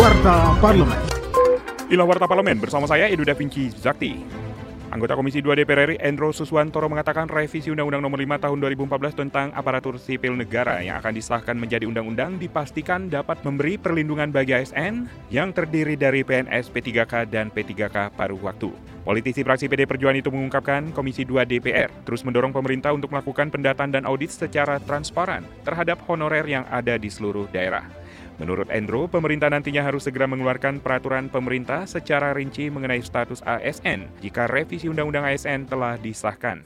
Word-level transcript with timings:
Warta 0.00 0.56
Parlemen. 0.64 0.96
Inilah 1.92 2.08
Warta 2.08 2.24
Parlemen 2.24 2.56
bersama 2.56 2.88
saya 2.88 3.04
Edu 3.12 3.20
Da 3.20 3.36
Vinci 3.36 3.68
Zakti. 3.68 4.16
Anggota 4.88 5.12
Komisi 5.12 5.44
2 5.44 5.52
DPR 5.60 5.92
RI 5.92 6.00
Endro 6.00 6.32
Suswantoro 6.32 6.88
mengatakan 6.88 7.28
revisi 7.28 7.68
Undang-Undang 7.68 8.08
Nomor 8.08 8.16
5 8.16 8.48
Tahun 8.48 8.58
2014 8.80 9.20
tentang 9.20 9.52
aparatur 9.52 10.00
sipil 10.00 10.40
negara 10.40 10.80
yang 10.80 10.96
akan 11.04 11.12
disahkan 11.12 11.52
menjadi 11.52 11.84
undang-undang 11.84 12.40
dipastikan 12.40 13.12
dapat 13.12 13.44
memberi 13.44 13.76
perlindungan 13.76 14.32
bagi 14.32 14.56
ASN 14.56 15.04
yang 15.28 15.52
terdiri 15.52 16.00
dari 16.00 16.24
PNS, 16.24 16.72
P3K, 16.72 17.28
dan 17.28 17.52
P3K 17.52 18.16
paruh 18.16 18.40
waktu. 18.40 18.72
Politisi 19.04 19.44
fraksi 19.44 19.68
PD 19.68 19.84
Perjuangan 19.84 20.16
itu 20.16 20.32
mengungkapkan 20.32 20.96
Komisi 20.96 21.28
2 21.28 21.44
DPR 21.44 21.92
terus 22.08 22.24
mendorong 22.24 22.56
pemerintah 22.56 22.96
untuk 22.96 23.12
melakukan 23.12 23.52
pendataan 23.52 23.92
dan 23.92 24.08
audit 24.08 24.32
secara 24.32 24.80
transparan 24.80 25.44
terhadap 25.60 26.00
honorer 26.08 26.48
yang 26.48 26.64
ada 26.72 26.96
di 26.96 27.12
seluruh 27.12 27.44
daerah. 27.52 27.99
Menurut 28.40 28.72
Endro, 28.72 29.04
pemerintah 29.04 29.52
nantinya 29.52 29.84
harus 29.84 30.08
segera 30.08 30.24
mengeluarkan 30.24 30.80
peraturan 30.80 31.28
pemerintah 31.28 31.84
secara 31.84 32.32
rinci 32.32 32.72
mengenai 32.72 33.04
status 33.04 33.44
ASN 33.44 34.08
jika 34.24 34.48
revisi 34.48 34.88
Undang-Undang 34.88 35.28
ASN 35.28 35.68
telah 35.68 36.00
disahkan. 36.00 36.64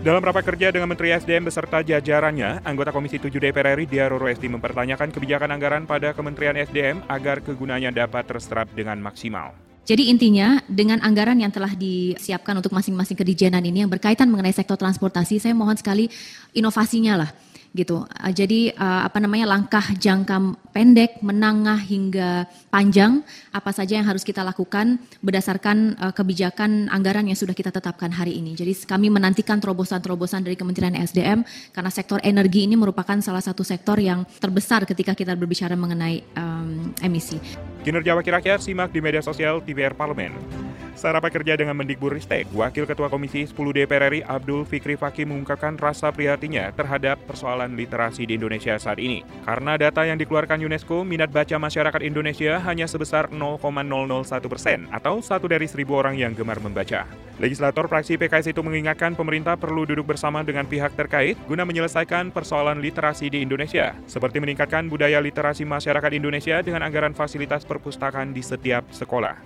Dalam 0.00 0.22
rapat 0.24 0.44
kerja 0.48 0.72
dengan 0.72 0.88
Menteri 0.88 1.12
SDM 1.12 1.52
beserta 1.52 1.84
jajarannya, 1.84 2.64
anggota 2.64 2.96
Komisi 2.96 3.20
7 3.20 3.28
DPR 3.36 3.76
RI 3.76 3.84
Dia 3.84 4.08
Roro 4.08 4.24
Esti 4.24 4.48
mempertanyakan 4.48 5.12
kebijakan 5.12 5.52
anggaran 5.52 5.84
pada 5.84 6.16
Kementerian 6.16 6.56
SDM 6.56 7.04
agar 7.04 7.44
kegunaannya 7.44 7.92
dapat 7.92 8.24
terserap 8.24 8.72
dengan 8.72 8.96
maksimal. 9.04 9.52
Jadi 9.84 10.08
intinya 10.08 10.64
dengan 10.64 11.04
anggaran 11.04 11.36
yang 11.36 11.52
telah 11.52 11.76
disiapkan 11.76 12.56
untuk 12.56 12.72
masing-masing 12.72 13.20
kedijenan 13.20 13.60
ini 13.60 13.84
yang 13.84 13.92
berkaitan 13.92 14.32
mengenai 14.32 14.56
sektor 14.56 14.80
transportasi, 14.80 15.44
saya 15.44 15.52
mohon 15.52 15.76
sekali 15.76 16.08
inovasinya 16.56 17.20
lah 17.20 17.30
gitu. 17.74 18.06
Uh, 18.06 18.32
jadi 18.32 18.72
uh, 18.78 19.04
apa 19.04 19.18
namanya 19.18 19.50
langkah 19.50 19.82
jangka 19.82 20.54
pendek, 20.70 21.18
menengah 21.20 21.76
hingga 21.82 22.46
panjang 22.70 23.20
apa 23.50 23.70
saja 23.74 23.98
yang 23.98 24.06
harus 24.06 24.22
kita 24.22 24.46
lakukan 24.46 25.02
berdasarkan 25.20 25.98
uh, 25.98 26.12
kebijakan 26.14 26.86
anggaran 26.88 27.26
yang 27.26 27.36
sudah 27.36 27.52
kita 27.52 27.74
tetapkan 27.74 28.14
hari 28.14 28.38
ini. 28.38 28.54
Jadi 28.54 28.86
kami 28.86 29.10
menantikan 29.10 29.58
terobosan-terobosan 29.58 30.46
dari 30.46 30.54
Kementerian 30.54 30.94
SDM 30.94 31.42
karena 31.74 31.90
sektor 31.90 32.22
energi 32.22 32.64
ini 32.64 32.78
merupakan 32.78 33.18
salah 33.18 33.42
satu 33.42 33.66
sektor 33.66 33.98
yang 33.98 34.22
terbesar 34.38 34.86
ketika 34.86 35.12
kita 35.18 35.34
berbicara 35.34 35.74
mengenai 35.74 36.22
um, 36.38 36.94
emisi. 37.02 37.42
Kinerja 37.82 38.16
Wakil 38.16 38.32
Rakyat 38.38 38.64
simak 38.64 38.94
di 38.94 39.02
media 39.02 39.20
sosial 39.20 39.60
TVR 39.60 39.92
Parlemen. 39.92 40.63
Sarapan 41.04 41.36
kerja 41.36 41.52
dengan 41.60 41.76
Mendikbudristek, 41.76 42.48
Wakil 42.56 42.88
Ketua 42.88 43.12
Komisi 43.12 43.44
10 43.44 43.52
DPR 43.52 44.08
RI 44.08 44.24
Abdul 44.24 44.64
Fikri 44.64 44.96
Fakih 44.96 45.28
mengungkapkan 45.28 45.76
rasa 45.76 46.08
prihatinnya 46.08 46.72
terhadap 46.72 47.20
persoalan 47.28 47.76
literasi 47.76 48.24
di 48.24 48.40
Indonesia 48.40 48.72
saat 48.80 48.96
ini. 48.96 49.20
Karena 49.44 49.76
data 49.76 50.00
yang 50.08 50.16
dikeluarkan 50.16 50.64
UNESCO, 50.64 51.04
minat 51.04 51.28
baca 51.28 51.60
masyarakat 51.60 52.00
Indonesia 52.08 52.56
hanya 52.64 52.88
sebesar 52.88 53.28
0,001 53.28 54.48
persen 54.48 54.88
atau 54.88 55.20
satu 55.20 55.44
dari 55.44 55.68
seribu 55.68 55.92
orang 56.00 56.16
yang 56.16 56.32
gemar 56.32 56.56
membaca. 56.64 57.04
Legislator 57.36 57.84
fraksi 57.84 58.16
PKS 58.16 58.56
itu 58.56 58.64
mengingatkan 58.64 59.12
pemerintah 59.12 59.60
perlu 59.60 59.84
duduk 59.84 60.08
bersama 60.08 60.40
dengan 60.40 60.64
pihak 60.64 60.96
terkait 60.96 61.36
guna 61.44 61.68
menyelesaikan 61.68 62.32
persoalan 62.32 62.80
literasi 62.80 63.28
di 63.28 63.44
Indonesia, 63.44 63.92
seperti 64.08 64.40
meningkatkan 64.40 64.88
budaya 64.88 65.20
literasi 65.20 65.68
masyarakat 65.68 66.16
Indonesia 66.16 66.64
dengan 66.64 66.80
anggaran 66.80 67.12
fasilitas 67.12 67.68
perpustakaan 67.68 68.32
di 68.32 68.40
setiap 68.40 68.88
sekolah. 68.88 69.44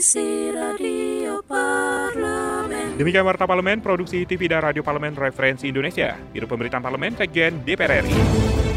Televisi 0.00 0.48
Radio 0.56 1.44
Parlemen. 1.44 2.96
Demikian 2.96 3.20
Warta 3.20 3.44
Parlemen, 3.44 3.84
Produksi 3.84 4.24
TV 4.24 4.48
dan 4.48 4.64
Radio 4.64 4.80
Parlemen 4.80 5.12
Referensi 5.12 5.68
Indonesia. 5.68 6.16
Biro 6.32 6.48
Pemberitaan 6.48 6.80
Parlemen, 6.80 7.20
Sekjen 7.20 7.60
DPR 7.68 8.00
RI. 8.00 8.69